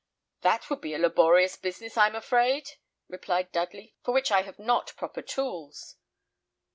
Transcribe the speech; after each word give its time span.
"That 0.41 0.67
would 0.71 0.81
be 0.81 0.95
a 0.95 0.97
laborious 0.97 1.55
business, 1.57 1.95
I'm 1.95 2.15
afraid," 2.15 2.71
replied 3.07 3.51
Dudley, 3.51 3.93
"for 4.03 4.15
which 4.15 4.31
I 4.31 4.41
have 4.41 4.57
not 4.57 4.95
proper 4.97 5.21
tools." 5.21 5.97